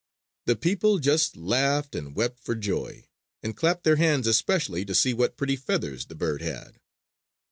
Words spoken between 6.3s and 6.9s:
had.